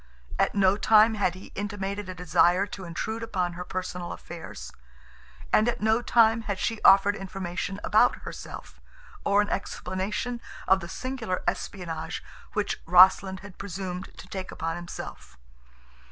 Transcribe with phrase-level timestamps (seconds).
[0.39, 4.73] At no time had he intimated a desire to intrude upon her personal affairs,
[5.53, 8.81] and at no time had she offered information about herself,
[9.23, 15.37] or an explanation of the singular espionage which Rossland had presumed to take upon himself.